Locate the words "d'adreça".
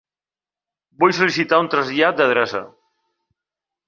2.21-2.63